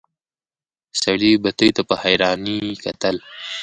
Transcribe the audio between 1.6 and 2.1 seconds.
ته په